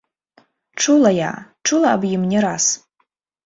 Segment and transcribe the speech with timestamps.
[0.85, 1.29] Чула я,
[1.67, 2.65] чула аб ім не раз.